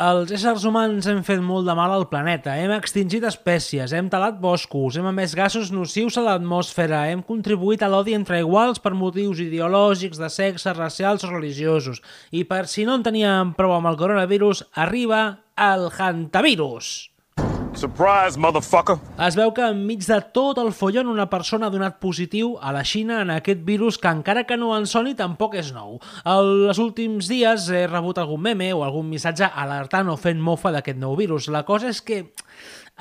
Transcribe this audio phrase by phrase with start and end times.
[0.00, 4.38] Els éssers humans hem fet molt de mal al planeta, hem extingit espècies, hem talat
[4.40, 9.44] boscos, hem emès gasos nocius a l'atmosfera, hem contribuït a l'odi entre iguals per motius
[9.44, 12.00] ideològics, de sexe, racials o religiosos.
[12.32, 15.22] I per si no en teníem prou amb el coronavirus, arriba
[15.68, 17.09] el hantavirus.
[17.74, 18.96] Surprise, motherfucker!
[19.22, 22.82] Es veu que enmig de tot el follon una persona ha donat positiu a la
[22.84, 26.00] Xina en aquest virus que encara que no en soni tampoc és nou.
[26.26, 30.98] Els últims dies he rebut algun meme o algun missatge alertant o fent mofa d'aquest
[30.98, 31.46] nou virus.
[31.48, 32.24] La cosa és que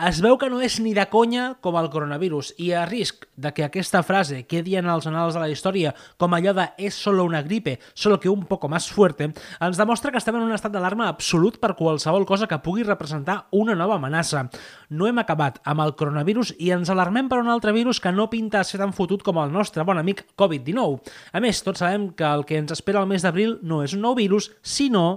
[0.08, 3.52] es veu que no és ni de conya com el coronavirus i a risc de
[3.56, 7.26] que aquesta frase quedi en els anals de la història com allò de és solo
[7.28, 10.72] una gripe, solo que un poco más fuerte, ens demostra que estem en un estat
[10.72, 14.46] d'alarma absolut per qualsevol cosa que pugui representar una nova amenaça.
[14.90, 18.30] No hem acabat amb el coronavirus i ens alarmem per un altre virus que no
[18.32, 21.02] pinta ser tan fotut com el nostre bon amic Covid-19.
[21.34, 24.06] A més, tots sabem que el que ens espera el mes d'abril no és un
[24.06, 25.10] nou virus, sinó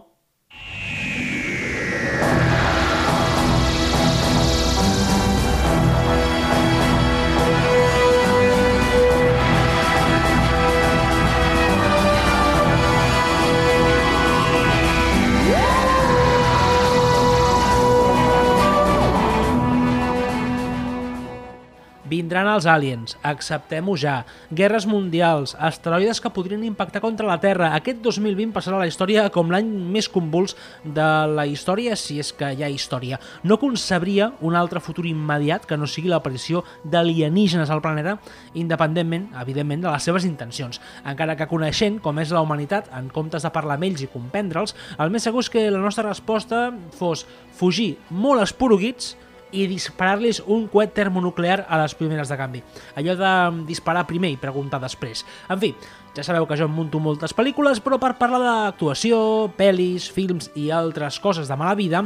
[22.43, 24.25] Vindran els aliens, acceptem-ho ja.
[24.51, 27.69] Guerres mundials, asteroides que podrien impactar contra la Terra.
[27.77, 32.33] Aquest 2020 passarà a la història com l'any més convuls de la història, si és
[32.35, 33.21] que hi ha història.
[33.47, 38.17] No concebria un altre futur immediat que no sigui l'aparició d'alienígenes al planeta,
[38.59, 40.83] independentment, evidentment, de les seves intencions.
[41.07, 44.75] Encara que coneixent com és la humanitat, en comptes de parlar amb ells i comprendre'ls,
[44.99, 47.23] el més segur és que la nostra resposta fos
[47.55, 49.15] fugir molt esporuguits
[49.53, 52.63] i disparar-los un coet termonuclear a les primeres de canvi.
[52.97, 53.33] Allò de
[53.69, 55.25] disparar primer i preguntar després.
[55.49, 55.73] En fi,
[56.17, 60.71] ja sabeu que jo em munto moltes pel·lícules, però per parlar d'actuació, pel·lis, films i
[60.75, 62.05] altres coses de mala vida,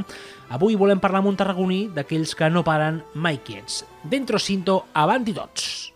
[0.51, 3.85] avui volem parlar amb un tarragoní d'aquells que no paren mai quiets.
[4.05, 5.96] Dentro cinto, avanti tots!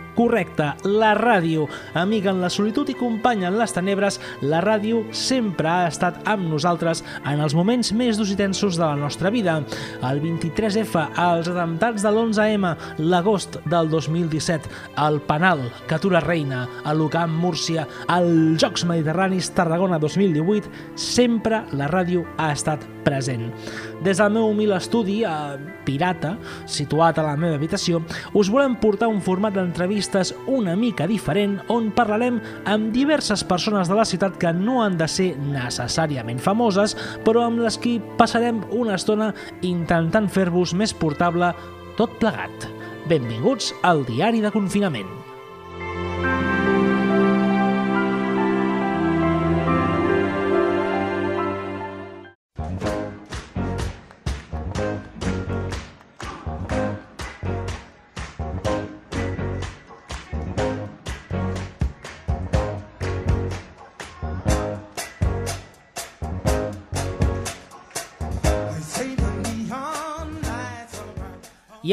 [0.15, 1.67] Correcte, la ràdio.
[1.95, 6.49] Amiga en la solitud i companya en les tenebres, la ràdio sempre ha estat amb
[6.51, 9.59] nosaltres en els moments més durs i tensos de la nostra vida.
[10.07, 14.69] El 23F, els atemptats de l'11M, l'agost del 2017,
[15.07, 22.27] el Penal, Catura Reina, a l'Ucamp Múrcia, els Jocs Mediterranis Tarragona 2018, sempre la ràdio
[22.37, 23.49] ha estat present.
[24.03, 26.35] Des del meu humil estudi, a Pirata,
[26.69, 28.01] situat a la meva habitació,
[28.37, 33.97] us volem portar un format d'entrevistes una mica diferent on parlarem amb diverses persones de
[33.97, 38.97] la ciutat que no han de ser necessàriament famoses, però amb les qui passarem una
[38.99, 39.31] estona
[39.61, 41.53] intentant fer-vos més portable
[41.97, 42.69] tot plegat.
[43.09, 45.20] Benvinguts al Diari de Confinament.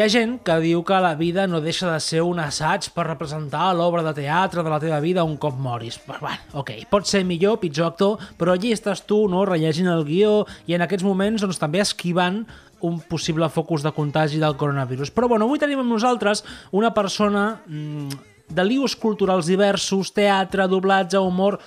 [0.00, 3.70] Ha gent que diu que la vida no deixa de ser un assaig per representar
[3.74, 5.96] l'obra de teatre de la teva vida un cop moris.
[6.04, 10.04] Però, bueno, ok, pot ser millor, pitjor actor, però allí estàs tu, no?, rellegint el
[10.04, 12.42] guió i en aquests moments doncs, també esquivant
[12.84, 15.10] un possible focus de contagi del coronavirus.
[15.10, 21.18] Però bueno, avui tenim amb nosaltres una persona mmm, de lius culturals diversos, teatre, doblatge,
[21.18, 21.58] humor,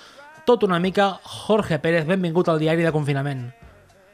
[0.46, 1.18] tot una mica.
[1.24, 3.50] Jorge Pérez, benvingut al diari de confinament.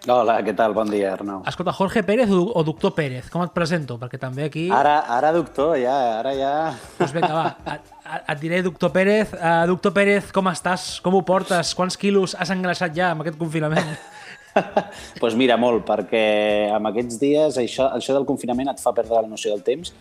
[0.07, 0.71] Hola, què tal?
[0.71, 1.41] Bon dia, Arnau.
[1.49, 3.25] Escolta, Jorge Pérez o, doctor Pérez?
[3.27, 3.97] Com et presento?
[3.99, 4.63] Perquè també aquí...
[4.71, 6.51] Ara, ara doctor, ja, ara ja...
[6.95, 9.33] Doncs vinga, va, et, et diré doctor Pérez.
[9.35, 10.85] Uh, doctor Pérez, com estàs?
[11.03, 11.73] Com ho portes?
[11.75, 13.91] Quants quilos has engreixat ja amb aquest confinament?
[15.21, 16.23] pues mira, molt, perquè
[16.71, 19.91] amb aquests dies això, això del confinament et fa perdre la noció del temps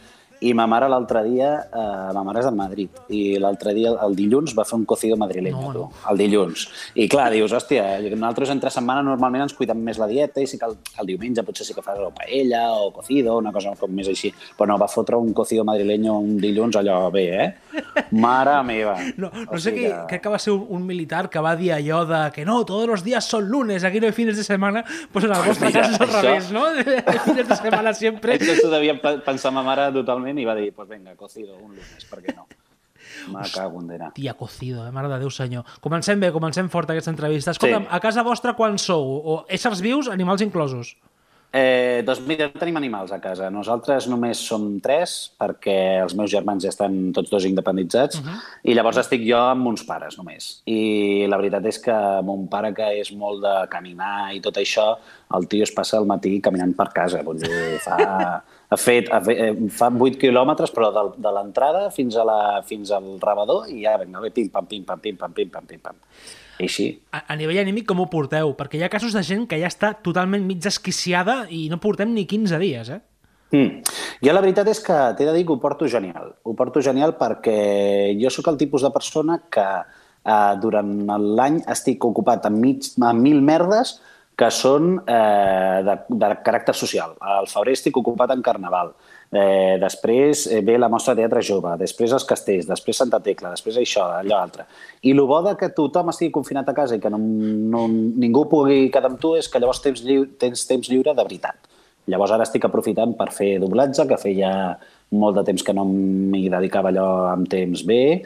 [0.40, 4.14] I ma mare l'altre dia, eh, ma mare és de Madrid, i l'altre dia, el
[4.14, 6.66] dilluns, va fer un cocido madrileño, No, no, tu, el dilluns.
[6.94, 7.86] I clar, dius, hòstia,
[8.16, 11.42] nosaltres entre setmana normalment ens cuidem més la dieta i sí que el, el diumenge
[11.42, 14.32] potser sí que fas o paella o cocido, una cosa com més així.
[14.58, 17.54] Però no, va fotre un cocido madrileño un dilluns allò bé, eh?
[18.12, 18.96] Mare meva.
[19.16, 21.54] No, no O sé sigui qui, crec que va ser un, un militar que va
[21.56, 24.44] dir allò de que no, todos los días son lunes, aquí no hay fines de
[24.44, 26.64] semana, pues en el vostre Mira, cas és al això- revés, no?
[27.24, 28.36] fines de semana sempre.
[28.36, 31.74] Això s'ho devia pe- pensar ma mare totalment i va dir, pues venga, cocido un
[31.74, 32.46] lunes, per què no?
[33.30, 34.10] Me cago en dena.
[34.14, 34.92] Tia cocido, eh?
[34.92, 35.64] mare de Déu senyor.
[35.80, 37.52] Comencem bé, comencem fort aquesta entrevista.
[37.54, 37.88] Escolta'm, Sí.
[37.90, 39.04] a casa vostra quan sou?
[39.24, 40.96] O éssers vius, animals inclosos?
[41.52, 43.48] Eh, doncs mira, no tenim animals a casa.
[43.50, 48.40] Nosaltres només som tres, perquè els meus germans ja estan tots dos independitzats, uh -huh.
[48.64, 50.62] i llavors estic jo amb uns pares només.
[50.66, 54.98] I la veritat és que mon pare, que és molt de caminar i tot això,
[55.34, 57.22] el tio es passa el matí caminant per casa.
[57.22, 61.86] Vull dir, fa, ha fet, ha fet, eh, fa 8 quilòmetres, però de, de l'entrada
[61.94, 66.00] fins, a la, fins al rebedor, i ja, vinga, bé, pim-pam, pim-pam, pim-pam, pim-pam, pim-pam.
[66.58, 66.86] I així.
[67.12, 68.54] A, a nivell anímic, com ho porteu?
[68.58, 72.14] Perquè hi ha casos de gent que ja està totalment mig esquiciada i no portem
[72.14, 73.02] ni 15 dies, eh?
[73.54, 73.84] Mm.
[74.26, 76.32] Jo la veritat és que t'he de dir que ho porto genial.
[76.42, 79.66] Ho porto genial perquè jo sóc el tipus de persona que
[80.26, 80.90] eh, durant
[81.38, 84.00] l'any estic ocupat amb, mig, amb mil merdes
[84.36, 87.14] que són eh, de, de caràcter social.
[87.24, 88.92] Al febrer estic ocupat en Carnaval.
[89.32, 93.54] Eh, després eh, ve la mostra de teatre jove, després els castells, després Santa Tecla,
[93.56, 94.68] després això, allò altre.
[95.02, 98.44] I el bo de que tothom estigui confinat a casa i que no, no, ningú
[98.52, 101.72] pugui quedar amb tu és que llavors tens, lliure, tens temps lliure de veritat.
[102.06, 104.50] Llavors ara estic aprofitant per fer doblatge, que feia
[105.16, 108.20] molt de temps que no m'hi dedicava allò amb temps bé.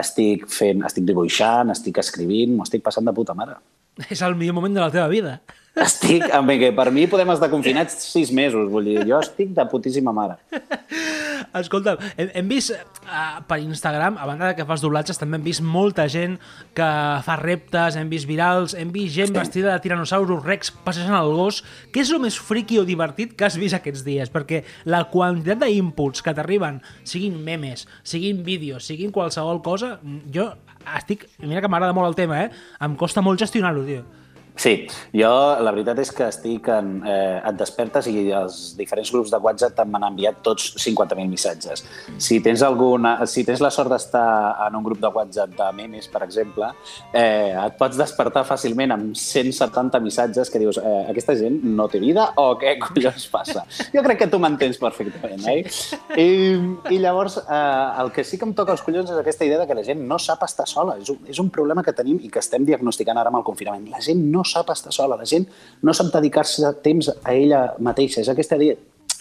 [0.00, 3.58] Estic, fent, estic dibuixant, estic escrivint, m'ho estic passant de puta mare.
[4.10, 5.40] És el millor moment de la teva vida.
[5.76, 10.12] Estic, que per mi podem estar confinats sis mesos, vull dir, jo estic de putíssima
[10.16, 10.38] mare.
[11.60, 15.44] Escolta, hem, hem vist uh, per Instagram, a banda de que fas doblatges, també hem
[15.44, 16.38] vist molta gent
[16.76, 16.88] que
[17.26, 19.36] fa reptes, hem vist virals, hem vist gent sí.
[19.36, 21.60] vestida de Tyrannosaurus Rex passejant el gos.
[21.92, 24.32] Què és el més friqui o divertit que has vist aquests dies?
[24.32, 29.98] Perquè la quantitat d'inputs que t'arriben, siguin memes, siguin vídeos, siguin qualsevol cosa,
[30.32, 30.54] jo
[30.94, 31.26] estic...
[31.42, 32.50] Mira que m'agrada molt el tema, eh?
[32.86, 34.04] Em costa molt gestionar-ho, tio.
[34.56, 35.30] Sí, jo
[35.60, 36.98] la veritat és que estic en...
[37.04, 41.84] Eh, et despertes i els diferents grups de WhatsApp m'han enviat tots 50.000 missatges.
[42.22, 44.26] Si tens, alguna, si tens la sort d'estar
[44.66, 46.70] en un grup de WhatsApp de memes, per exemple,
[47.12, 52.00] eh, et pots despertar fàcilment amb 170 missatges que dius eh, aquesta gent no té
[52.02, 53.66] vida o què collons passa?
[53.92, 55.64] Jo crec que tu m'entens perfectament, oi?
[56.16, 56.28] I,
[56.96, 59.68] I llavors eh, el que sí que em toca els collons és aquesta idea de
[59.68, 60.96] que la gent no sap estar sola.
[61.02, 63.86] És un, és un problema que tenim i que estem diagnosticant ara amb el confinament.
[63.92, 65.48] La gent no sap estar sola, la gent
[65.82, 68.22] no sap dedicar-se temps a ella mateixa.
[68.22, 68.78] És aquesta idea,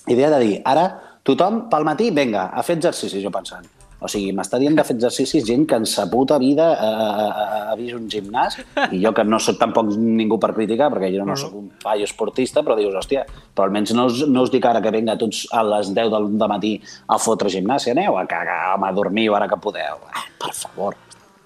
[0.07, 0.89] idea de dir, ara
[1.25, 3.65] tothom pel matí, venga, a fer exercicis, jo pensant.
[4.03, 7.45] O sigui, m'està dient de fer exercicis gent que en sa puta vida ha, ha,
[7.71, 8.57] ha vist un gimnàs
[8.91, 12.05] i jo que no sóc tampoc ningú per criticar perquè jo no sóc un paio
[12.05, 13.23] esportista però dius, hòstia,
[13.55, 16.29] però almenys no us, no us dic ara que venga tots a les 10 del
[16.37, 16.75] de matí
[17.07, 20.03] a fotre gimnàsia, aneu a cagar, home, dormiu ara que podeu.
[20.11, 20.99] Ah, per favor.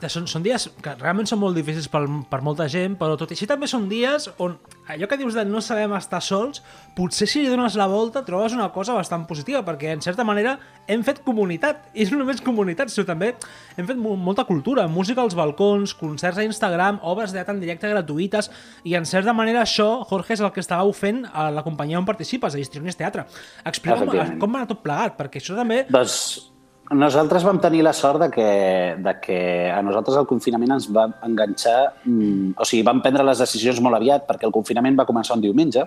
[0.07, 3.36] Són, són dies que realment són molt difícils per, per molta gent, però tot i
[3.36, 4.56] així també són dies on
[4.90, 6.62] allò que dius de no sabem estar sols,
[6.96, 10.56] potser si li dones la volta trobes una cosa bastant positiva, perquè en certa manera
[10.90, 13.34] hem fet comunitat, i no només comunitat, sinó també
[13.78, 17.90] hem fet mo molta cultura, música als balcons, concerts a Instagram, obres de en directe
[17.90, 18.50] gratuïtes,
[18.86, 22.07] i en certa manera això, Jorge, és el que estàveu fent a la companyia on
[22.07, 23.28] participes, a Histrionis Teatre.
[23.66, 24.40] Explica'm Efectivament.
[24.42, 25.84] com va anar tot plegat, perquè això també...
[25.90, 26.50] Doncs
[26.91, 28.50] nosaltres vam tenir la sort de que,
[28.97, 29.39] de que
[29.71, 31.80] a nosaltres el confinament ens va enganxar...
[32.06, 35.44] Mm, o sigui, vam prendre les decisions molt aviat perquè el confinament va començar un
[35.45, 35.86] diumenge.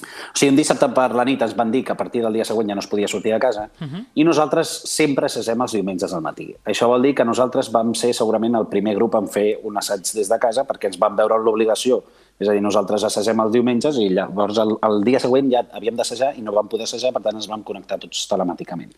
[0.00, 2.46] O sigui, un dissabte per la nit ens van dir que a partir del dia
[2.48, 4.04] següent ja no es podia sortir de casa uh -huh.
[4.14, 6.54] i nosaltres sempre assagem els diumenges al matí.
[6.64, 10.00] Això vol dir que nosaltres vam ser segurament el primer grup en fer un assaig
[10.14, 12.02] des de casa perquè ens vam veure l'obligació
[12.40, 15.98] és a dir, nosaltres assagem els diumenges i llavors el, el dia següent ja havíem
[15.98, 18.94] d'assajar i no vam poder assajar, per tant ens vam connectar tots telemàticament.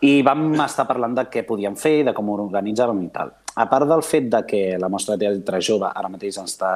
[0.00, 3.34] I vam estar parlant de què podíem fer, de com ho organitzàvem i tal.
[3.60, 6.70] A part del fet de que la mostra de teatre jove ara mateix està,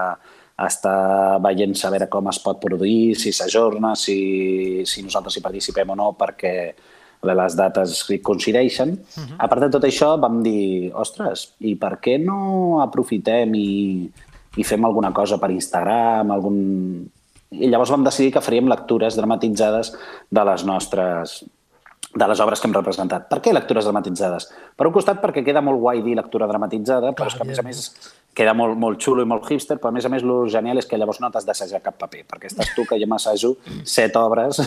[0.60, 0.94] està
[1.44, 6.10] veient saber com es pot produir, si s'ajorna, si, si nosaltres hi participem o no,
[6.18, 6.54] perquè
[7.24, 8.92] les dates coincideixen.
[8.92, 9.36] Uh -huh.
[9.38, 14.10] A part de tot això, vam dir, ostres, i per què no aprofitem i,
[14.56, 17.10] i fem alguna cosa per Instagram, algun...
[17.50, 19.94] I llavors vam decidir que faríem lectures dramatitzades
[20.30, 21.44] de les nostres
[22.14, 23.26] de les obres que hem representat.
[23.30, 24.50] Per què lectures dramatitzades?
[24.76, 27.58] Per un costat, perquè queda molt guai dir lectura dramatitzada, però és que, a més
[27.58, 27.80] a més,
[28.34, 30.88] queda molt, molt xulo i molt hipster, però a més a més el genial és
[30.90, 33.54] que llavors no t'has d'assajar cap paper, perquè estàs tu que jo m'assajo
[33.88, 34.60] set obres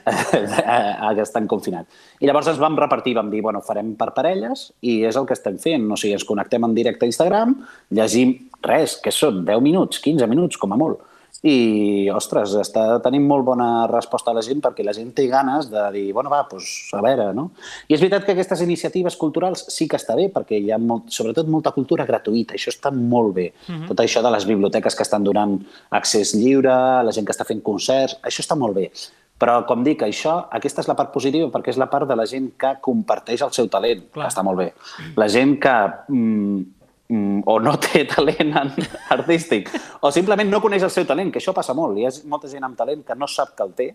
[0.06, 1.86] que estan confinat.
[2.22, 5.38] I llavors ens vam repartir, vam dir, bueno, farem per parelles i és el que
[5.38, 5.86] estem fent.
[5.90, 7.54] O sigui, ens connectem en directe a Instagram,
[7.98, 11.06] llegim res, que són 10 minuts, 15 minuts, com a molt
[11.42, 15.70] i, ostres, està tenint molt bona resposta a la gent perquè la gent té ganes
[15.72, 17.50] de dir, bueno, va, doncs, a veure, no?
[17.88, 21.08] I és veritat que aquestes iniciatives culturals sí que està bé perquè hi ha, molt,
[21.14, 22.58] sobretot, molta cultura gratuïta.
[22.58, 23.52] Això està molt bé.
[23.68, 23.88] Uh -huh.
[23.88, 25.58] Tot això de les biblioteques que estan donant
[25.90, 28.90] accés lliure, la gent que està fent concerts, això està molt bé.
[29.38, 32.26] Però, com dic, això, aquesta és la part positiva perquè és la part de la
[32.26, 34.26] gent que comparteix el seu talent, Clar.
[34.26, 34.74] que està molt bé.
[35.16, 36.79] La gent que mm, Mm,
[37.10, 38.54] o no té talent
[39.16, 41.98] artístic, o simplement no coneix el seu talent, que això passa molt.
[41.98, 43.88] Hi ha molta gent amb talent que no sap que el té,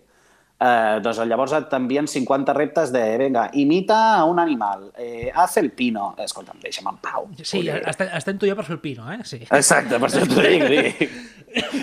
[0.56, 6.14] eh, doncs llavors t'envien 50 reptes de, vinga, imita un animal, eh, haz el pino.
[6.18, 7.30] Escolta'm, deixa'm en pau.
[7.42, 9.20] Sí, estem, estem tu i jo per fer el pino, eh?
[9.24, 9.40] Sí.
[9.46, 11.08] Exacte, per això t'ho dic, dic.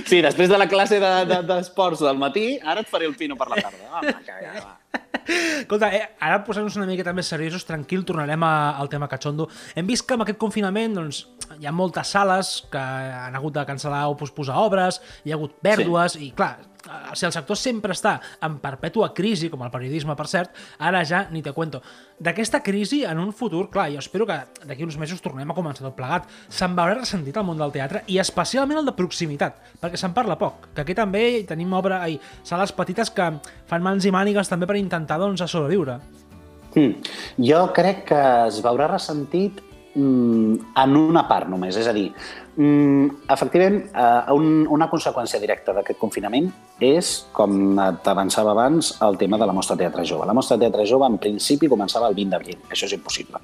[0.06, 3.38] Sí, després de la classe d'esports de, de, del matí, ara et faré el pino
[3.40, 3.90] per la tarda.
[3.90, 4.83] Home, que, ja, va.
[5.64, 9.48] Escolta, eh, ara posant-nos una miqueta més seriosos, tranquil, tornarem a, al tema cachondo.
[9.76, 11.24] Hem vist que amb aquest confinament doncs,
[11.60, 15.56] hi ha moltes sales que han hagut de cancel·lar o posposar obres, hi ha hagut
[15.64, 16.28] pèrdues, sí.
[16.28, 20.26] i clar, Eh, si el sector sempre està en perpètua crisi, com el periodisme, per
[20.28, 20.52] cert,
[20.84, 21.80] ara ja ni te cuento.
[22.20, 24.36] D'aquesta crisi, en un futur, clar, jo espero que
[24.68, 28.04] d'aquí uns mesos tornem a començar tot plegat, se'n veurà ressentit el món del teatre
[28.12, 32.20] i especialment el de proximitat, perquè se'n parla poc, que aquí també tenim obra, ai,
[32.44, 33.30] sales petites que
[33.70, 36.00] fan mans i mànigues també per intentar doncs, sobreviure.
[36.74, 36.98] Hmm.
[37.38, 39.62] Jo crec que es veurà ressentit
[39.96, 42.08] en una part només, és a dir,
[42.56, 46.52] Mm, efectivament, eh, un, una conseqüència directa d'aquest confinament
[46.86, 50.28] és, com t'avançava abans, el tema de la mostra Teatre Jove.
[50.30, 52.60] La mostra Teatre Jove, en principi, començava el 20 d'abril.
[52.70, 53.42] Això és impossible.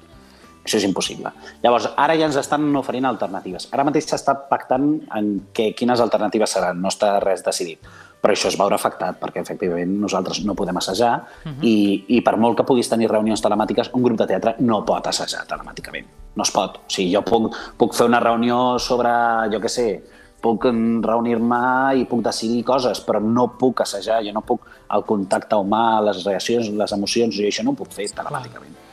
[0.62, 1.32] Això és impossible.
[1.64, 3.66] Llavors, ara ja ens estan oferint alternatives.
[3.72, 6.78] Ara mateix s'està pactant en que, quines alternatives seran.
[6.78, 11.14] No està res decidit però això es veurà afectat perquè efectivament nosaltres no podem assajar
[11.20, 11.64] uh -huh.
[11.64, 15.06] i, i per molt que puguis tenir reunions telemàtiques, un grup de teatre no pot
[15.06, 16.06] assajar telemàticament.
[16.34, 16.76] No es pot.
[16.76, 19.10] O sigui, jo puc, puc fer una reunió sobre,
[19.52, 20.02] jo què sé,
[20.40, 24.60] puc reunir-me i puc decidir coses, però no puc assajar, jo no puc
[24.94, 28.74] el contacte humà, les reaccions, les emocions, jo això no ho puc fer telemàticament.
[28.74, 28.89] Clar.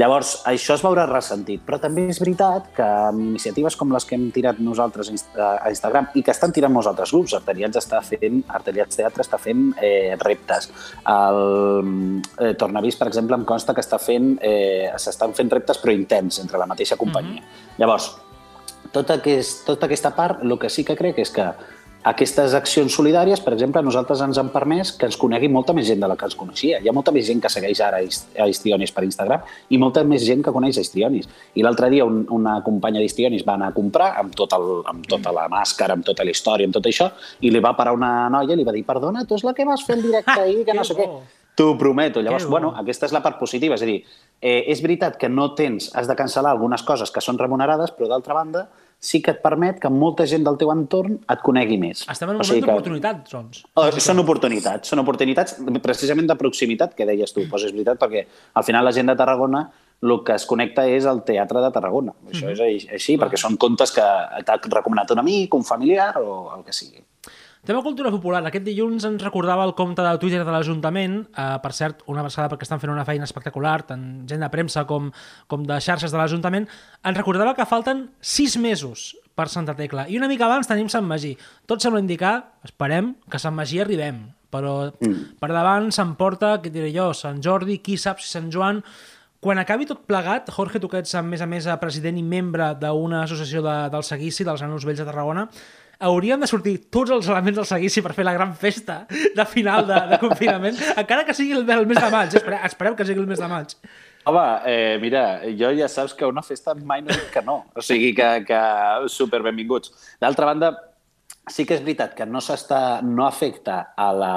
[0.00, 4.16] Llavors, això es veurà ressentit, però també és veritat que amb iniciatives com les que
[4.18, 8.42] hem tirat nosaltres a Instagram i que estan tirant molts altres grups, Arteriats està fent,
[8.60, 10.70] Arteriats Teatre està fent eh, reptes.
[11.10, 11.42] El
[12.38, 16.40] eh, Tornavís, per exemple, em consta que està fent, eh, s'estan fent reptes però intens
[16.44, 17.40] entre la mateixa companyia.
[17.40, 17.78] Mm -hmm.
[17.78, 18.10] Llavors,
[18.92, 21.46] tota, aquest, tota aquesta part, el que sí que crec és que
[22.02, 25.84] aquestes accions solidàries, per exemple, a nosaltres ens han permès que ens conegui molta més
[25.88, 26.78] gent de la que ens coneixia.
[26.80, 30.24] Hi ha molta més gent que segueix ara a Histrionis per Instagram i molta més
[30.24, 31.28] gent que coneix Histrionis.
[31.60, 35.04] I l'altre dia un, una companya d'Histrionis va anar a comprar amb, tot el, amb
[35.12, 37.10] tota la màscara, amb tota la història, amb tot això,
[37.44, 39.68] i li va parar una noia i li va dir perdona, tu és la que
[39.68, 41.10] vas fer el directe ahir, que no sé què.
[41.60, 42.22] T'ho prometo.
[42.24, 43.76] Llavors, bueno, aquesta és la part positiva.
[43.76, 43.98] És a dir,
[44.40, 48.08] eh, és veritat que no tens, has de cancel·lar algunes coses que són remunerades, però
[48.08, 52.04] d'altra banda, sí que et permet que molta gent del teu entorn et conegui més.
[52.12, 53.62] Estem en un o moment d'oportunitats, doncs.
[53.74, 57.46] Oh, són oportunitats, són oportunitats precisament de proximitat, que deies tu.
[57.50, 59.64] Pues és veritat, perquè al final la gent de Tarragona
[60.00, 62.14] el que es connecta és el teatre de Tarragona.
[62.30, 62.76] Això mm -hmm.
[62.76, 64.04] és així, perquè són contes que
[64.44, 67.02] t'ha recomanat un amic, un familiar o el que sigui.
[67.60, 68.40] Tema cultura popular.
[68.48, 72.48] Aquest dilluns ens recordava el compte de Twitter de l'Ajuntament, eh, per cert, una abraçada
[72.48, 75.10] perquè estan fent una feina espectacular, tant gent de premsa com,
[75.46, 76.64] com de xarxes de l'Ajuntament,
[77.04, 80.06] ens recordava que falten sis mesos per Santa Tecla.
[80.08, 81.34] I una mica abans tenim Sant Magí.
[81.68, 84.30] Tot sembla indicar, esperem, que a Sant Magí arribem.
[84.50, 85.36] Però mm.
[85.38, 88.80] per davant s'emporta, què diré jo, Sant Jordi, qui sap si Sant Joan...
[89.40, 92.74] Quan acabi tot plegat, Jorge, tu que ets a més a més president i membre
[92.76, 95.46] d'una associació de, del Seguici, dels Nanos Vells de Tarragona,
[96.00, 99.86] haurien de sortir tots els elements del seguici per fer la gran festa de final
[99.88, 102.36] de, de confinament, encara que sigui el, el mes de maig.
[102.40, 103.76] Espere, espereu que sigui el mes de maig.
[104.28, 105.24] Home, eh, mira,
[105.56, 107.62] jo ja saps que una festa mai no dic que no.
[107.76, 108.60] O sigui que, que
[109.08, 109.94] super benvinguts.
[110.20, 110.74] D'altra banda,
[111.48, 114.34] sí que és veritat que no s'està no afecta a la,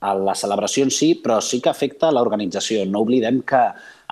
[0.00, 2.86] a la celebració en sí, però sí que afecta a l'organització.
[2.88, 3.60] No oblidem que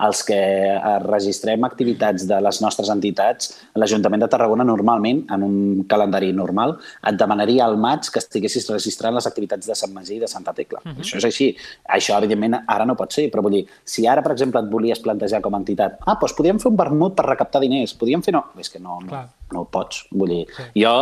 [0.06, 5.56] els que eh, registrem activitats de les nostres entitats, l'Ajuntament de Tarragona normalment, en un
[5.90, 6.76] calendari normal,
[7.08, 10.54] et demanaria al maig que estiguessis registrant les activitats de Sant Magí i de Santa
[10.54, 10.80] Tecla.
[10.84, 10.96] Uh mhm.
[10.96, 11.04] -huh.
[11.04, 11.56] Això és així.
[11.88, 15.00] Això, evidentment, ara no pot ser, però vull dir, si ara, per exemple, et volies
[15.00, 18.32] plantejar com a entitat, ah, doncs podríem fer un vermut per recaptar diners, podríem fer...
[18.32, 20.06] No, és que no, no, no ho pots.
[20.10, 20.62] Vull dir, sí.
[20.82, 20.92] jo,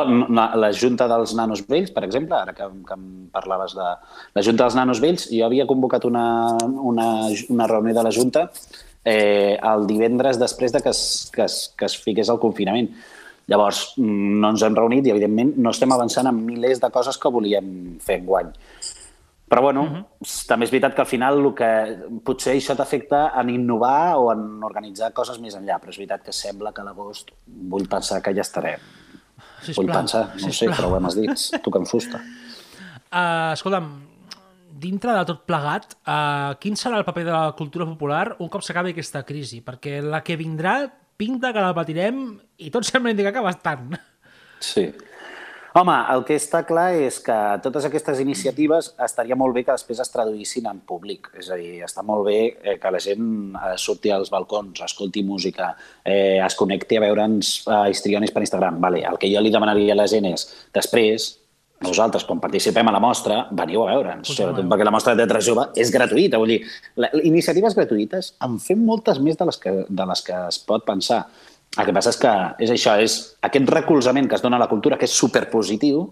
[0.56, 3.82] la Junta dels Nanos Vells, per exemple, ara que, que em parlaves de
[4.34, 8.50] la Junta dels Nanos Vells, jo havia convocat una, una, una reunió de la Junta
[9.06, 12.90] eh, el divendres després de que es, que, es, que es fiqués el confinament.
[13.46, 17.18] Llavors, mm, no ens hem reunit i, evidentment, no estem avançant en milers de coses
[17.22, 17.68] que volíem
[18.02, 18.50] fer enguany.
[19.46, 20.46] Però, bueno, uh -huh.
[20.48, 21.70] també és veritat que al final el que
[22.24, 26.32] potser això t'afecta en innovar o en organitzar coses més enllà, però és veritat que
[26.32, 28.80] sembla que a l'agost vull pensar que ja estarem.
[29.62, 30.74] Sisplau, vull pensar, no ho sé, sisplau.
[30.74, 32.18] però ho hem dits, tocant fusta.
[33.12, 34.05] Uh, escolta'm,
[34.76, 38.64] dintre de tot plegat, uh, quin serà el paper de la cultura popular un cop
[38.64, 39.62] s'acabi aquesta crisi?
[39.64, 40.78] Perquè la que vindrà
[41.16, 42.24] pinta que la patirem
[42.60, 43.96] i tot sembla indicar que bastant.
[44.60, 44.90] Sí.
[45.76, 49.98] Home, el que està clar és que totes aquestes iniciatives estaria molt bé que després
[50.00, 51.28] es traduïssin en públic.
[51.36, 55.20] És a dir, està molt bé eh, que la gent eh, surti als balcons, escolti
[55.20, 58.80] música, eh, es connecti a veure'ns eh, histrionis per Instagram.
[58.80, 61.28] Vale, el que jo li demanaria a la gent és, després,
[61.84, 64.30] nosaltres, quan participem a la mostra, veniu a veure'ns.
[64.32, 66.40] Sobretot perquè la mostra de teatre jove és gratuïta.
[66.40, 66.60] Vull dir,
[66.96, 70.86] la, iniciatives gratuïtes en fem moltes més de les que, de les que es pot
[70.86, 71.26] pensar.
[71.76, 72.32] El que passa és que
[72.64, 76.06] és això, és aquest recolzament que es dona a la cultura, que és superpositiu,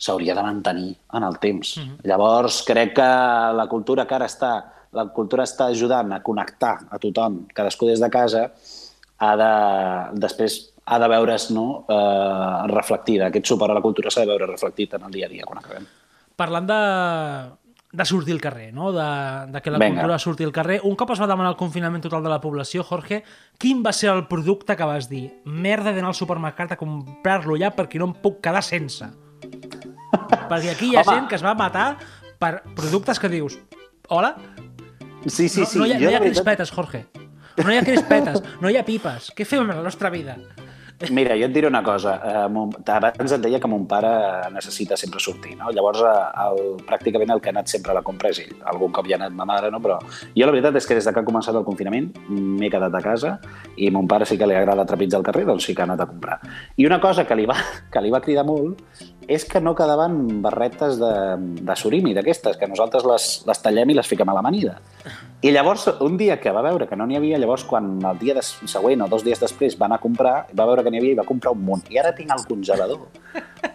[0.00, 1.76] s'hauria de mantenir en el temps.
[1.76, 1.96] Mm -hmm.
[2.04, 3.10] Llavors, crec que
[3.56, 8.00] la cultura que ara està, la cultura està ajudant a connectar a tothom, cadascú des
[8.00, 8.50] de casa,
[9.18, 13.26] ha de, després ha de veure's no, eh, reflectida.
[13.28, 15.58] Aquest suport a la cultura s'ha de veure reflectit en el dia a dia quan
[15.60, 15.86] acabem.
[16.36, 16.78] Parlant de,
[17.92, 18.92] de sortir al carrer, no?
[18.92, 19.06] de,
[19.52, 20.00] de que la Vinga.
[20.00, 20.80] cultura surti al carrer.
[20.84, 23.22] Un cop es va demanar el confinament total de la població, Jorge,
[23.58, 25.26] quin va ser el producte que vas dir?
[25.44, 29.10] Merda d'anar al supermercat a comprar-lo ja perquè no em puc quedar sense.
[30.50, 31.14] perquè aquí hi ha Home.
[31.14, 31.96] gent que es va matar
[32.40, 33.58] per productes que dius
[34.08, 34.34] hola?
[35.26, 35.78] Sí, sí, no, sí.
[35.78, 37.04] no hi ha, jo, no hi ha crispetes, Jorge.
[37.60, 39.30] No hi ha crispetes, no hi ha pipes.
[39.36, 40.38] Què fem amb la nostra vida?
[41.08, 42.18] Mira, jo et diré una cosa.
[42.20, 44.10] Eh, abans et deia que mon pare
[44.52, 45.70] necessita sempre sortir, no?
[45.72, 48.52] Llavors, eh, el, pràcticament el que ha anat sempre a la compra és ell.
[48.68, 49.80] Algun cop hi ha anat ma mare, no?
[49.80, 49.96] Però
[50.36, 53.00] jo la veritat és que des de que ha començat el confinament m'he quedat a
[53.00, 53.38] casa
[53.76, 56.04] i mon pare sí que li agrada trepitjar al carrer, doncs sí que ha anat
[56.04, 56.36] a comprar.
[56.76, 57.56] I una cosa que li va,
[57.92, 58.84] que li va cridar molt
[59.30, 61.14] és que no quedaven barretes de,
[61.64, 64.80] de surimi, d'aquestes, que nosaltres les, les tallem i les fiquem a l'amanida.
[65.42, 68.34] I llavors, un dia que va veure que no n'hi havia, llavors quan el dia
[68.36, 71.14] des, següent o dos dies després va anar a comprar, va veure que n'hi havia
[71.14, 71.86] i va comprar un munt.
[71.88, 73.06] I ara tinc el congelador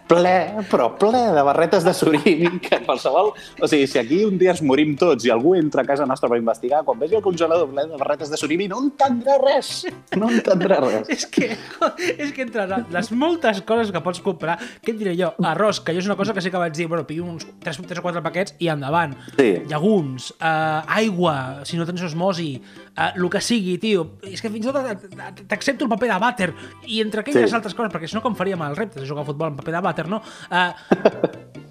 [0.08, 0.34] ple,
[0.70, 3.32] però ple de barretes de surimi, que qualsevol...
[3.60, 6.28] O sigui, si aquí un dia ens morim tots i algú entra a casa nostra
[6.30, 9.86] per investigar, quan vegi el congelador ple de barretes de surimi no entendrà res,
[10.16, 11.08] no entendrà res.
[11.12, 11.50] És que,
[12.22, 15.32] és que entre les moltes coses que pots comprar, què et diré jo?
[15.42, 17.82] Arròs, que jo és una cosa que sí que vaig dir, bueno, pillo uns 3,
[17.86, 19.16] 3 o 4 paquets i endavant.
[19.36, 19.50] Sí.
[19.70, 22.50] Llegums, eh, aigua, si no tens osmosi,
[22.96, 24.06] eh, el que sigui, tio.
[24.26, 25.06] És que fins i tot
[25.48, 26.50] t'accepto el paper de vàter
[26.86, 27.56] i entre aquelles Sí.
[27.56, 29.74] altres coses, perquè si no com faríem el repte de jugar a futbol amb paper
[29.74, 30.20] de vàter, no?
[30.50, 30.72] Eh,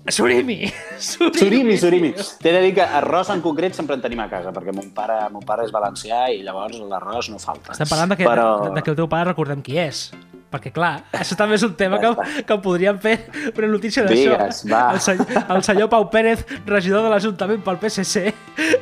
[0.09, 0.65] surimi!
[0.97, 2.13] Surimi, Surimi, surimi.
[2.41, 5.17] T'he de dir que arròs en concret sempre en tenim a casa, perquè mon pare,
[5.33, 7.73] mon pare és valencià i llavors l'arròs no falta.
[7.73, 8.47] Estem parlant de que, Però...
[8.67, 10.07] de, de que el teu pare recordem qui és.
[10.55, 12.11] Perquè, clar, això també és un tema que,
[12.47, 13.15] que podríem fer
[13.57, 14.37] una notícia d'això.
[14.37, 14.83] Digues, va.
[14.93, 18.29] El, senyor, el senyor Pau Pérez, regidor de l'Ajuntament pel PSC,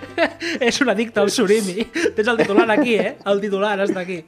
[0.70, 1.88] és un addicte al surimi.
[2.14, 3.16] Tens el titular aquí, eh?
[3.26, 4.20] El titular està aquí.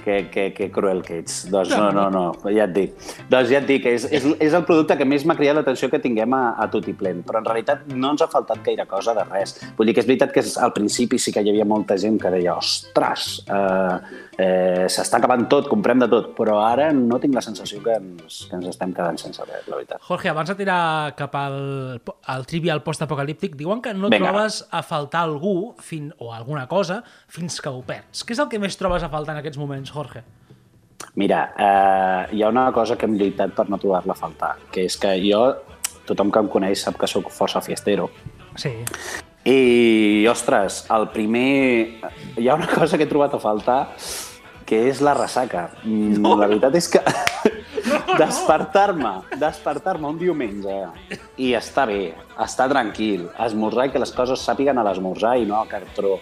[0.00, 1.42] Que, que, que cruel que ets.
[1.52, 2.94] Doncs no, no, no, ja et dic.
[3.28, 6.00] Doncs ja et dic, és, és, és el producte que més m'ha cridat l'atenció que
[6.02, 9.14] tinguem a, a tot i plen, però en realitat no ens ha faltat gaire cosa
[9.16, 9.58] de res.
[9.76, 12.32] Vull dir que és veritat que al principi sí que hi havia molta gent que
[12.32, 17.42] deia ostres, eh, eh, s'està acabant tot, comprem de tot, però ara no tinc la
[17.44, 20.00] sensació que ens, que ens estem quedant sense res, la veritat.
[20.08, 20.80] Jorge, abans de tirar
[21.18, 21.58] cap al,
[22.34, 24.30] al trivial post-apocalíptic, diuen que no Vinga.
[24.30, 28.24] trobes a faltar algú fin, o alguna cosa fins que ho perds.
[28.24, 30.24] Què és el que més trobes a faltar en aquests moments, Jorge?
[31.16, 34.84] Mira, eh, hi ha una cosa que hem lluitat per no trobar-la a faltar, que
[34.88, 35.40] és que jo,
[36.06, 38.10] tothom que em coneix sap que sóc força fiestero,
[38.58, 38.72] Sí.
[39.44, 42.00] I, ostres, el primer...
[42.36, 43.78] Hi ha una cosa que he trobat a faltar
[44.70, 45.66] que és la ressaca.
[45.82, 46.36] No.
[46.38, 47.02] La veritat és que
[48.22, 50.76] despertar-me, despertar-me un diumenge
[51.42, 52.12] i estar bé,
[52.44, 56.16] estar tranquil, esmorzar i que les coses sàpiguen a l'esmorzar i no al cartró,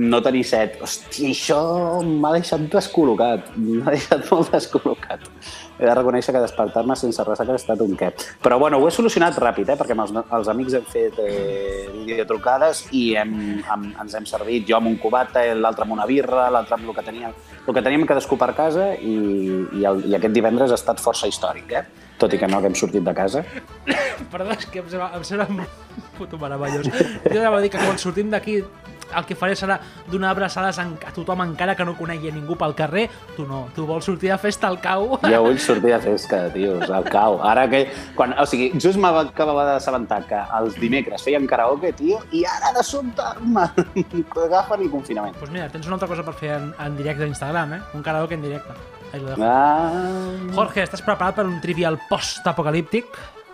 [0.00, 0.78] no tenir set.
[0.80, 1.60] Hòstia, això
[2.06, 5.26] m'ha deixat descol·locat, m'ha deixat molt descol·locat.
[5.80, 8.10] He de reconèixer que despertar-me sense ressaca ha estat un què.
[8.44, 9.78] Però bueno, ho he solucionat ràpid, eh?
[9.80, 14.68] perquè amb els, els amics hem fet eh, videotrucades i hem, hem, ens hem servit,
[14.68, 17.84] jo amb un cubata, l'altre amb una birra, l'altre amb el que teníem, el que
[17.84, 19.16] teníem cadascú per casa i,
[19.80, 22.09] i, el, i aquest divendres ha estat força històric, eh?
[22.20, 23.44] Tot i que no haguem sortit de casa.
[24.32, 25.66] Perdó, és que em sembla, em sembla
[26.18, 26.88] puto meravellós.
[27.26, 28.60] Jo anava a dir que quan sortim d'aquí
[29.16, 29.78] el que faré serà
[30.10, 33.08] donar abraçades a tothom encara que no conegui ningú pel carrer.
[33.36, 35.18] Tu no, tu vols sortir a festa al cau.
[35.24, 37.40] Jo vull sortir de festa, tios, al cau.
[37.46, 37.84] Ara que...
[38.18, 42.86] Quan, o sigui, just m'acabava d'assabentar que els dimecres feien karaoke, tio, i ara de
[42.86, 45.34] sobte m'agafen i confinament.
[45.34, 47.84] Doncs pues mira, tens una altra cosa per fer en, en directe a Instagram, eh?
[47.98, 48.99] Un karaoke en directe.
[49.12, 49.42] Ahí lo dejo.
[49.42, 50.52] Ah...
[50.54, 53.06] Jorge, estàs preparat per un trivial post-apocalíptic?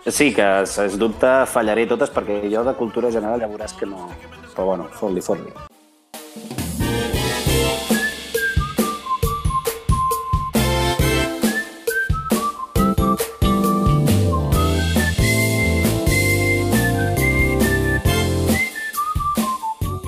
[0.07, 4.07] Sí, que sens dubte fallaré totes perquè jo de cultura general ja veuràs que no...
[4.53, 5.51] Però bueno, fot-li, fot-li.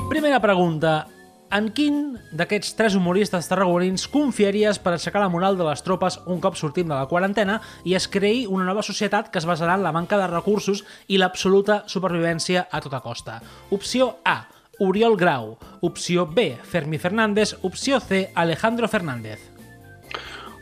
[0.10, 1.19] Primera pregunta.
[1.50, 1.96] En quin
[2.38, 6.86] d'aquests tres humoristes tarragonins confiaries per aixecar la moral de les tropes un cop sortim
[6.86, 7.56] de la quarantena
[7.90, 11.18] i es creï una nova societat que es basarà en la manca de recursos i
[11.18, 13.40] l'absoluta supervivència a tota costa?
[13.74, 14.44] Opció A.
[14.80, 15.56] Oriol Grau.
[15.82, 16.52] Opció B.
[16.62, 17.56] Fermi Fernández.
[17.64, 18.30] Opció C.
[18.36, 19.50] Alejandro Fernández.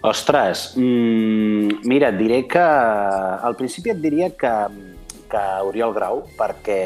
[0.08, 2.64] Ostres, mm, mira, et diré que...
[2.64, 4.54] Al principi et diria que,
[5.32, 6.80] que Oriol Grau, perquè,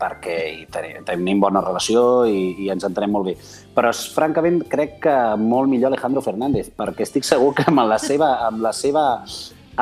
[0.00, 3.36] perquè hi tenim, tenim bona relació i, i ens entenem molt bé.
[3.76, 7.98] Però, és, francament, crec que molt millor Alejandro Fernández, perquè estic segur que amb la
[8.02, 9.06] seva, amb la seva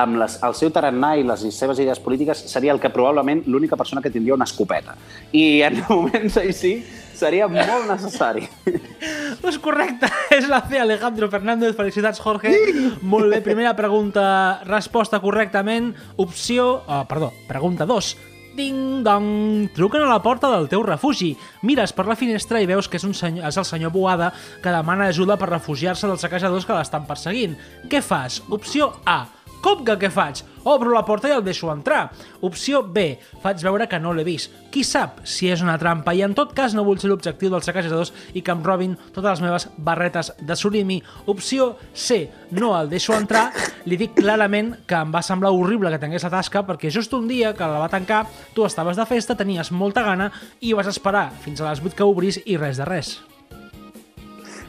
[0.01, 3.77] amb les, el seu tarannà i les seves idees polítiques seria el que probablement l'única
[3.77, 4.95] persona que tindria una escopeta.
[5.33, 6.77] I en moments així
[7.21, 8.47] seria molt necessari.
[9.43, 11.77] Doncs correcte, és la C, Alejandro Fernández.
[11.79, 12.53] Felicitats, Jorge.
[13.03, 14.25] Molt bé, primera pregunta,
[14.69, 15.93] resposta correctament.
[16.21, 16.73] Opció...
[16.87, 18.13] Oh, perdó, pregunta 2.
[18.57, 19.71] Ding dong!
[19.77, 21.31] Truquen a la porta del teu refugi.
[21.63, 24.75] Mires per la finestra i veus que és, un senyor, és el senyor Boada que
[24.75, 27.55] demana ajuda per refugiar-se dels saquejadors que l'estan perseguint.
[27.89, 28.43] Què fas?
[28.51, 29.23] Opció A.
[29.61, 30.41] Que què faig?
[30.65, 32.11] Obro la porta i el deixo entrar.
[32.45, 33.19] Opció B.
[33.43, 34.53] Faig veure que no l'he vist.
[34.73, 37.65] Qui sap si és una trampa i en tot cas no vull ser l'objectiu dels
[37.69, 41.01] saquejadors i que em robin totes les meves barretes de surimi.
[41.27, 42.23] Opció C.
[42.57, 43.49] No el deixo entrar.
[43.89, 47.29] Li dic clarament que em va semblar horrible que tingués la tasca perquè just un
[47.29, 51.31] dia que la va tancar tu estaves de festa, tenies molta gana i vas esperar
[51.45, 53.19] fins a les 8 que obris i res de res.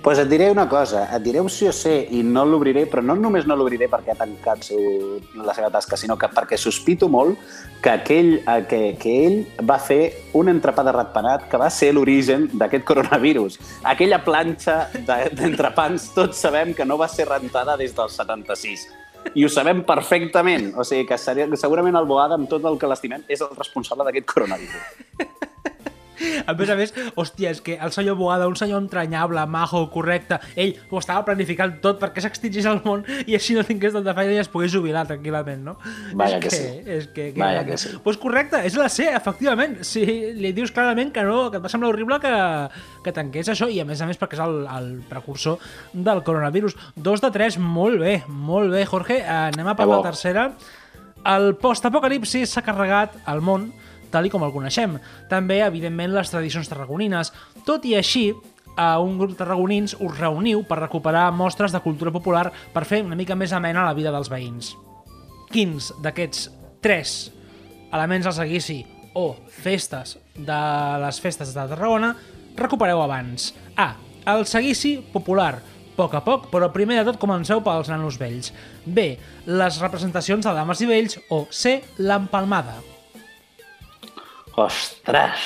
[0.02, 3.46] Pues et diré una cosa, et diré opció C i no l'obriré, però no només
[3.46, 7.38] no l'obriré perquè ha tancat seu, la seva tasca, sinó que perquè sospito molt
[7.84, 9.38] que, aquell, eh, que, que ell
[9.68, 13.60] va fer un entrepà de ratpenat que va ser l'origen d'aquest coronavirus.
[13.84, 18.88] Aquella planxa de- d'entrepans, tots sabem que no va ser rentada des del 76.
[19.38, 20.72] I ho sabem perfectament.
[20.82, 24.08] O sigui que seria, segurament el Boada, amb tot el que l'estimem, és el responsable
[24.10, 25.51] d'aquest coronavirus.
[26.46, 30.40] A més a més, hòstia, és que el senyor Boada, un senyor entranyable, majo, correcte,
[30.56, 34.36] ell ho estava planificant tot perquè s'extingís el món i així no tingués tanta feina
[34.36, 35.78] i es pogués jubilar tranquil·lament, no?
[36.18, 36.92] Vaja és que que, sí.
[36.98, 37.94] És que, que Vaja que sí.
[38.04, 39.80] Pues correcte, és la C, efectivament.
[39.88, 40.04] Si
[40.38, 42.34] li dius clarament que no, que et va semblar horrible que,
[43.06, 45.62] que tanqués això i a més a més perquè és el, el precursor
[45.94, 46.78] del coronavirus.
[46.96, 49.22] Dos de tres, molt bé, molt bé, Jorge.
[49.22, 50.52] Eh, Anem a per la tercera.
[51.32, 53.70] El post-apocalipsis s'ha carregat al món
[54.12, 54.98] tal i com el coneixem.
[55.32, 57.34] També, evidentment, les tradicions tarragonines.
[57.66, 58.30] Tot i així,
[58.76, 63.02] a un grup de tarragonins us reuniu per recuperar mostres de cultura popular per fer
[63.04, 64.76] una mica més amena la vida dels veïns.
[65.52, 66.48] Quins d'aquests
[66.82, 67.32] tres
[67.92, 68.80] elements al seguici
[69.20, 70.62] o festes de
[71.04, 72.14] les festes de Tarragona
[72.56, 73.52] recupereu abans?
[73.76, 73.94] A.
[74.32, 78.52] El seguici popular, a poc a poc, però primer de tot comenceu pels nanos vells.
[78.86, 79.12] B.
[79.50, 81.20] Les representacions de dames i vells.
[81.30, 81.82] O C.
[82.00, 82.80] L'empalmada.
[84.60, 85.44] Ostres!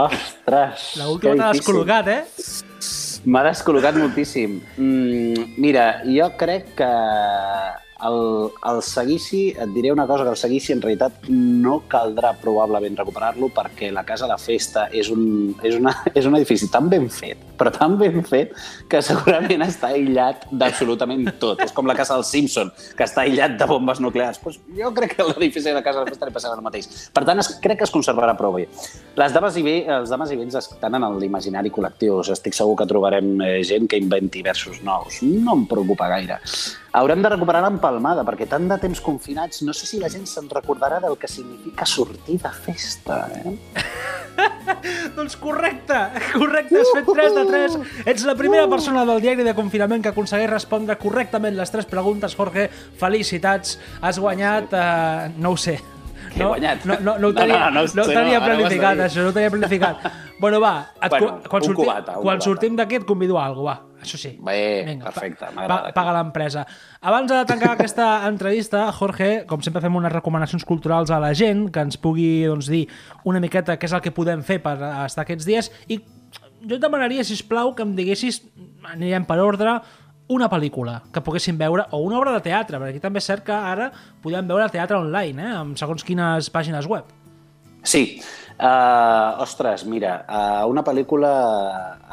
[0.00, 0.84] Ostres!
[0.96, 1.60] L'última que t'ha difícil.
[1.60, 2.22] descol·locat, eh?
[3.28, 4.56] M'ha descol·locat moltíssim.
[4.78, 6.88] Mm, mira, jo crec que
[8.06, 12.98] el, el seguici, et diré una cosa, que el seguici en realitat no caldrà probablement
[12.98, 17.08] recuperar-lo perquè la Casa de Festa és un, és, una, és un edifici tan ben
[17.12, 18.54] fet, però tan ben fet,
[18.90, 21.62] que segurament està aïllat d'absolutament tot.
[21.62, 24.40] És com la casa del Simpson, que està aïllat de bombes nuclears.
[24.42, 26.90] Pues jo crec que l'edifici de la Casa de Festa li passarà el mateix.
[27.14, 28.66] Per tant, es, crec que es conservarà prou bé.
[29.18, 32.20] Les dames i bé, els dames i vells estan en l'imaginari col·lectiu.
[32.32, 35.22] Estic segur que trobarem eh, gent que inventi versos nous.
[35.22, 36.40] No em preocupa gaire.
[36.92, 40.50] Haurem de recuperar l'empalmada, perquè tant de temps confinats, no sé si la gent se'n
[40.52, 43.22] recordarà del que significa sortir de festa.
[43.32, 43.54] Eh?
[45.16, 45.96] Doncs correcte,
[46.34, 47.78] correcte, has fet 3 de 3.
[48.12, 52.36] Ets la primera persona del diari de confinament que aconsegueix respondre correctament les tres preguntes,
[52.36, 52.68] Jorge.
[53.00, 54.76] Felicitats, has guanyat...
[54.76, 55.78] Uh, no ho sé.
[56.32, 56.84] Que he guanyat?
[56.88, 59.06] No, no, no, ho No, tenia, no, no, no, ho no, tenia planificat, dir.
[59.08, 60.04] això, no ho tenia planificat.
[60.42, 63.84] Bueno, va, et, Bueno, quan, sortim, cubata, quan sortim d'aquí et convido a alguna cosa,
[63.86, 64.34] va, això sí.
[64.42, 65.92] Bé, perfecte, pa, m'agrada.
[65.96, 66.64] paga l'empresa.
[67.00, 71.68] Abans de tancar aquesta entrevista, Jorge, com sempre fem unes recomanacions culturals a la gent,
[71.72, 72.86] que ens pugui doncs, dir
[73.28, 76.00] una miqueta què és el que podem fer per estar aquests dies, i
[76.62, 78.42] jo et demanaria, si plau que em diguessis,
[78.92, 79.80] anirem per ordre,
[80.32, 83.44] una pel·lícula que poguéssim veure, o una obra de teatre, perquè aquí també és cert
[83.46, 83.90] que ara
[84.22, 87.10] podem veure teatre online, eh, amb segons quines pàgines web.
[87.82, 88.20] Sí.
[88.62, 91.30] Uh, ostres, mira, uh, una pel·lícula,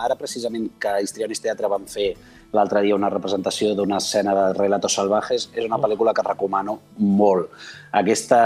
[0.01, 2.13] ara precisament que Histrionis Teatre van fer
[2.58, 5.49] l'altre dia una representació d'una escena de Relatos Salvajes.
[5.53, 7.51] És una pel·lícula que recomano molt.
[7.99, 8.39] Aquesta,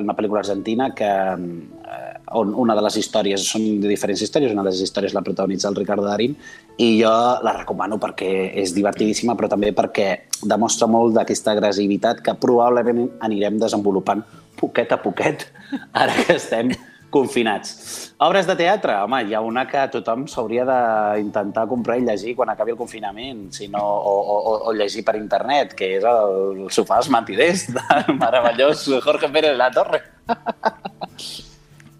[0.00, 4.62] una pel·lícula argentina que, eh, on una de les històries, són de diferents històries, una
[4.62, 6.36] de les històries la protagonitza el Ricardo Darín,
[6.78, 10.08] i jo la recomano perquè és divertidíssima, però també perquè
[10.42, 14.24] demostra molt d'aquesta agressivitat que probablement anirem desenvolupant
[14.58, 15.48] poquet a poquet,
[15.92, 16.72] ara que estem
[17.10, 18.12] confinats.
[18.18, 22.50] Obres de teatre, home, hi ha una que tothom s'hauria d'intentar comprar i llegir quan
[22.52, 27.00] acabi el confinament, si no, o, o, o llegir per internet, que és el sofà
[27.00, 30.02] dels mentiders del meravellós Jorge Pérez de la Torre.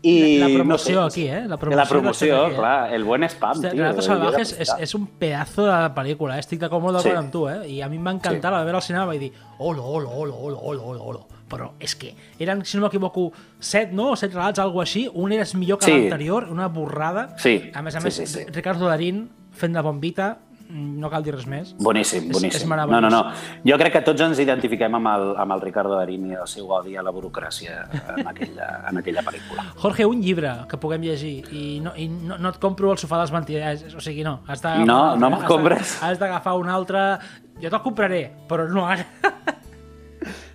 [0.07, 1.47] I, la promoció no aquí, eh?
[1.49, 2.57] La promoció, la promoció aquí, eh?
[2.59, 3.71] clar, el buen spam, tio.
[3.73, 6.45] Relatos jo Salvajes de és, és un pedazo de pel·lícula, eh?
[6.45, 7.16] estic molt d'acord Sí.
[7.16, 7.57] amb tu, eh?
[7.75, 8.59] I a mi em va encantar Sí.
[8.61, 8.64] sí.
[8.69, 11.27] veure al cinema i dir olo, olo, olo, olo, olo, olo.
[11.49, 13.29] Però és que eren, si no m'equivoco,
[13.61, 14.17] set, no?
[14.17, 15.09] Set relats, alguna així.
[15.15, 15.93] Un era millor que Sí.
[15.93, 17.37] l'anterior, una borrada.
[17.39, 18.45] Sí, A més a sí, més, sí, sí.
[18.51, 21.77] Ricardo Darín fent de bombita, no cal dir res més.
[21.79, 22.57] Boníssim, És- boníssim.
[22.59, 23.01] és no, meravellós.
[23.01, 23.33] no, no.
[23.65, 26.69] Jo crec que tots ens identifiquem amb el, amb el Ricardo Darín i el seu
[26.69, 27.87] odi a la burocràcia
[28.19, 29.63] en aquella, en aquella pel·lícula.
[29.77, 33.19] Jorge, un llibre que puguem llegir i no, i no, no et compro el sofà
[33.23, 34.41] dels mentiders, o sigui, no.
[34.49, 36.03] Has No, no me'l compres.
[36.03, 37.19] Has d'agafar un altre...
[37.63, 39.07] Jo te'l compraré, però no ara.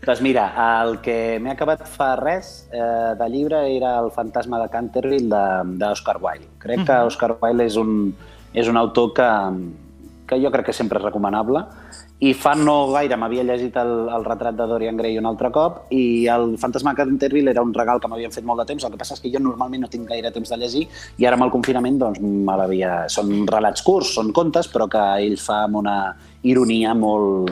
[0.05, 0.47] Doncs mira,
[0.81, 5.43] el que m'he acabat fa res eh, de llibre era El fantasma de Canterville
[5.81, 6.49] d'Oscar Wilde.
[6.61, 8.11] Crec que Oscar Wilde és un,
[8.53, 9.29] és un autor que,
[10.27, 11.65] que jo crec que sempre és recomanable
[12.21, 15.87] i fa no gaire m'havia llegit el, el retrat de Dorian Gray un altre cop
[15.97, 18.93] i el Fantasma de Canterville era un regal que m'havien fet molt de temps, el
[18.93, 20.83] que passa és que jo normalment no tinc gaire temps de llegir
[21.17, 22.93] i ara amb el confinament doncs me l'havia...
[23.11, 25.95] Són relats curts, són contes, però que ell fa amb una
[26.47, 27.49] ironia molt,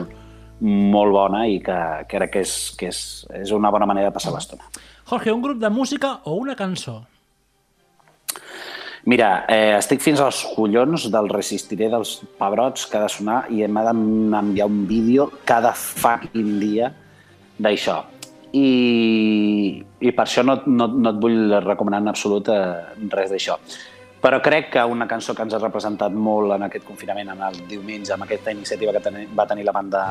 [0.60, 3.00] molt bona i que, que crec que, és, que és,
[3.42, 4.68] és una bona manera de passar l'estona.
[5.10, 7.00] Jorge, un grup de música o una cançó?
[9.08, 13.64] Mira, eh, estic fins als collons del Resistiré dels Pebrots que ha de sonar i
[13.64, 16.90] m'ha d'enviar un vídeo cada fucking dia
[17.58, 18.02] d'això.
[18.52, 22.60] I, I per això no, no, no et vull recomanar en absolut eh,
[23.14, 23.56] res d'això.
[24.20, 27.56] Però crec que una cançó que ens ha representat molt en aquest confinament, en el
[27.70, 30.02] diumenge, amb aquesta iniciativa que va tenir la banda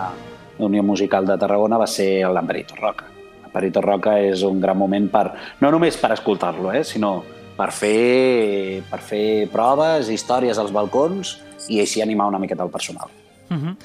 [0.57, 3.05] d'Unió Musical de Tarragona, va ser l'Amperito Roca.
[3.43, 5.27] L'Amperito Roca és un gran moment per,
[5.61, 7.19] no només per escoltar-lo, eh, sinó
[7.59, 11.37] per fer, per fer proves, històries als balcons
[11.69, 13.13] i així animar una miqueta el personal.
[13.49, 13.75] Uh -huh.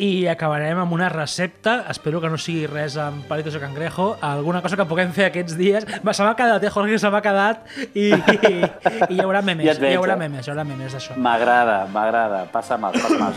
[0.00, 4.62] I acabarem amb una recepta, espero que no sigui res amb palitos de cangrejo, alguna
[4.64, 5.84] cosa que puguem fer aquests dies.
[6.00, 9.68] Va, se m'ha quedat, eh, Jorge, se m'ha quedat i, i, i hi haurà memes,
[9.68, 10.22] Ja veig, hi haurà eh?
[10.24, 11.18] memes, hi haurà memes d'això.
[11.20, 12.46] M'agrada, m'agrada.
[12.54, 13.36] Passa mal, passa mal.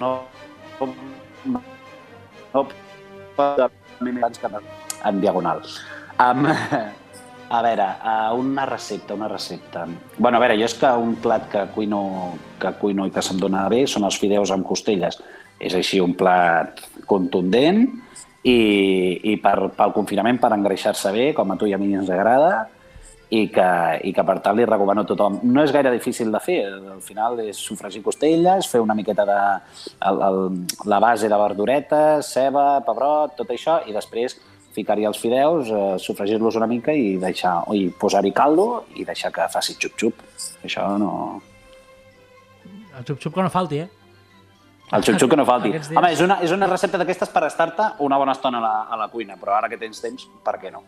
[0.00, 0.12] No,
[0.78, 1.60] no,
[2.54, 4.48] no, que
[5.04, 5.60] en diagonal.
[6.20, 6.46] Um,
[7.50, 9.86] a veure, uh, una recepta, una recepta.
[10.18, 12.00] bueno, a veure, jo és que un plat que cuino,
[12.62, 15.18] que cuino i que se'm dona bé són els fideus amb costelles.
[15.60, 17.84] És així un plat contundent
[18.42, 18.58] i,
[19.32, 22.68] i per, pel confinament per engreixar-se bé, com a tu i a mi ens agrada,
[23.30, 23.70] i que,
[24.08, 25.38] i que per tant li recomano a tothom.
[25.46, 29.40] No és gaire difícil de fer, al final és sofregir costelles, fer una miqueta de
[30.10, 30.40] el, el,
[30.90, 34.38] la base de verduretes, ceba, pebrot, tot això, i després
[34.74, 39.46] ficar-hi els fideus, eh, sofregir-los una mica i deixar i posar-hi caldo i deixar que
[39.50, 40.26] faci xup-xup.
[40.66, 41.12] Això no...
[42.98, 43.99] El xup-xup que no falti, eh?
[44.92, 45.70] El xup-xup que no falti.
[45.94, 48.96] Home, és una, és una recepta d'aquestes per estar-te una bona estona a la, a
[49.04, 50.82] la cuina, però ara que tens temps, per què no?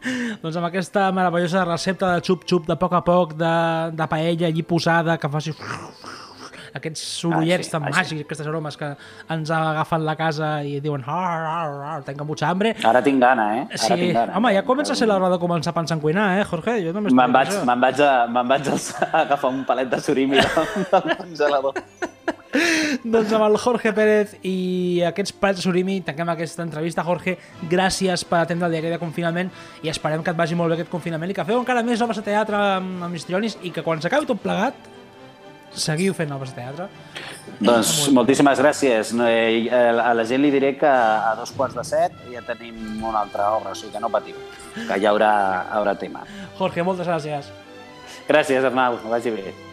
[0.42, 3.54] Doncs amb aquesta meravellosa recepta de xup-xup de poc a poc, de,
[3.98, 5.52] de paella allí posada, que faci
[6.78, 7.96] aquests sorollets Ah, sí, tan ah, sí.
[7.98, 8.92] màgics, aquestes aromes que
[9.34, 12.76] ens agafen la casa i diuen ar, ar, ar, tengo mucha hambre.
[12.86, 13.64] Ara tinc gana, eh?
[13.66, 14.36] Ara Sí, tinc gana.
[14.38, 16.76] home, ja comença a ser l'hora de començar a pensar en cuinar, eh, Jorge?
[16.86, 18.78] Jo Me'n vaig, me'n vaig, a, me'n vaig a
[19.24, 21.74] agafar un palet de surimi del congelador.
[22.50, 27.04] Doncs amb el Jorge Pérez i aquests de surimi tanquem aquesta entrevista.
[27.06, 27.36] Jorge,
[27.70, 29.50] gràcies per atendre el diari de confinament
[29.82, 32.18] i esperem que et vagi molt bé aquest confinament i que feu encara més obres
[32.18, 34.74] de teatre amb, amb histrionis i que quan s'acabi tot plegat
[35.70, 36.88] seguiu fent obres de teatre.
[37.60, 39.14] Doncs moltíssimes gràcies.
[39.14, 43.02] Eh, eh, A la gent li diré que a dos quarts de set ja tenim
[43.04, 44.34] una altra obra, o sigui que no patiu,
[44.74, 45.32] que hi haurà,
[45.70, 46.26] haurà tema.
[46.58, 47.52] Jorge, moltes gràcies.
[48.26, 49.69] Gràcies, Arnau, que vagi bé.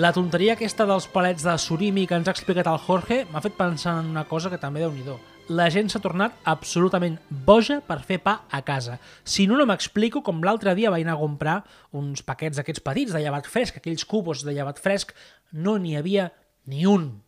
[0.00, 3.56] La tonteria aquesta dels palets de surimi que ens ha explicat el Jorge m'ha fet
[3.58, 5.02] pensar en una cosa que també déu nhi
[5.48, 8.98] La gent s'ha tornat absolutament boja per fer pa a casa.
[9.24, 13.12] Si no, no m'explico com l'altre dia vaig anar a comprar uns paquets d'aquests petits
[13.12, 15.12] de llevat fresc, aquells cubos de llevat fresc,
[15.52, 16.32] no n'hi havia
[16.64, 17.20] ni un.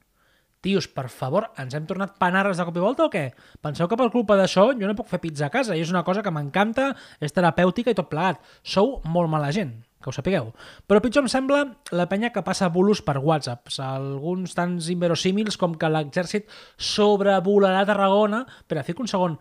[0.62, 3.34] Tios, per favor, ens hem tornat panarres de cop i volta o què?
[3.60, 6.06] Penseu que per culpa d'això jo no puc fer pizza a casa i és una
[6.08, 8.40] cosa que m'encanta, és terapèutica i tot plegat.
[8.62, 10.52] Sou molt mala gent, que ho sapigueu.
[10.86, 11.62] Però pitjor em sembla
[11.94, 18.44] la penya que passa bulos per WhatsApp, alguns tants inverosímils com que l'exèrcit sobrevolarà Tarragona...
[18.62, 19.38] Espera, fico un segon.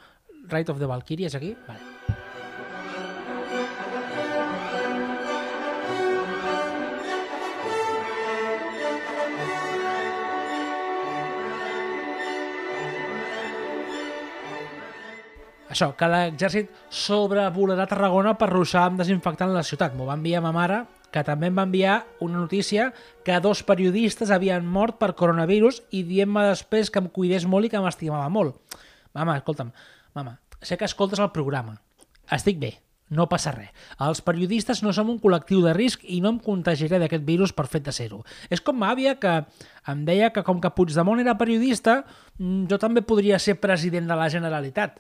[0.52, 1.56] Right of the Valkyrie és aquí?
[1.68, 2.01] Vale.
[15.72, 19.96] Això, que l'exèrcit sobrevolarà Tarragona per ruixar amb desinfectant la ciutat.
[19.96, 20.82] M'ho va enviar ma mare,
[21.12, 22.90] que també em va enviar una notícia
[23.24, 27.72] que dos periodistes havien mort per coronavirus i dient-me després que em cuidés molt i
[27.72, 28.80] que m'estimava molt.
[29.16, 29.72] Mama, escolta'm,
[30.16, 31.78] mama, sé que escoltes el programa.
[32.32, 32.72] Estic bé,
[33.12, 33.72] no passa res.
[34.00, 37.68] Els periodistes no som un col·lectiu de risc i no em contagiaré d'aquest virus per
[37.72, 38.22] fet de ser-ho.
[38.50, 39.38] És com ma àvia que
[39.92, 42.02] em deia que com que Puigdemont era periodista,
[42.40, 45.00] jo també podria ser president de la Generalitat.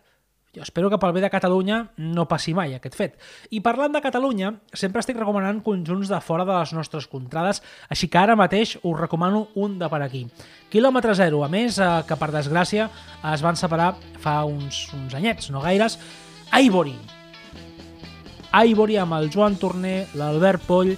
[0.51, 3.13] Jo espero que pel bé de Catalunya no passi mai aquest fet.
[3.55, 8.09] I parlant de Catalunya, sempre estic recomanant conjunts de fora de les nostres contrades, així
[8.11, 10.25] que ara mateix us recomano un de per aquí.
[10.73, 12.89] Kilòmetre zero, a més, eh, que per desgràcia
[13.31, 15.97] es van separar fa uns, uns anyets, no gaires,
[16.51, 16.97] Ivory.
[18.51, 20.97] Ivory amb el Joan Torner, l'Albert Poll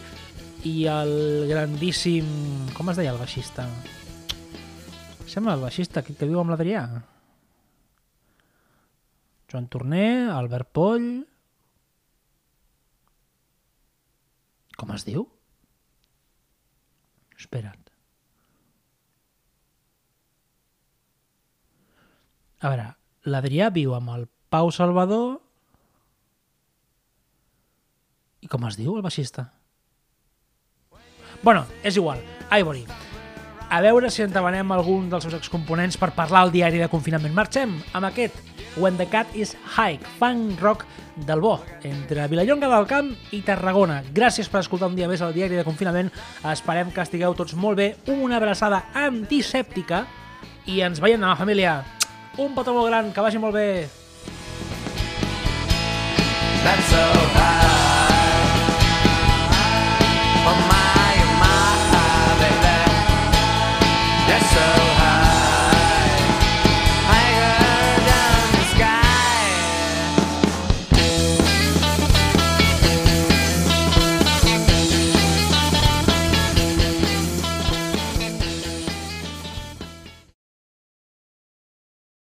[0.65, 2.25] i el grandíssim...
[2.73, 3.69] Com es deia el baixista?
[5.29, 6.87] Sembla el baixista que, que viu amb l'Adrià.
[9.53, 11.03] Joan Torner, Albert Poll...
[14.73, 15.27] Com es diu?
[17.37, 17.91] Espera't.
[22.63, 22.87] A veure,
[23.29, 25.35] l'Adrià viu amb el Pau Salvador...
[28.41, 29.45] I com es diu, el baixista?
[31.43, 32.25] Bueno, és igual.
[32.49, 32.87] Ivory.
[33.69, 37.37] A veure si entabanem algun dels seus excomponents per parlar al diari de confinament.
[37.37, 42.87] Marxem amb aquest When the Cat is High, funk rock del bo, entre Vilallonga del
[42.89, 44.01] Camp i Tarragona.
[44.15, 46.09] Gràcies per escoltar un dia més el diari de confinament.
[46.49, 47.91] Esperem que estigueu tots molt bé.
[48.09, 50.07] Una abraçada antisèptica
[50.65, 51.83] i ens veiem demà, família.
[52.41, 53.67] Un petó molt gran, que vagi molt bé.
[56.63, 57.03] That's so
[57.37, 57.62] high.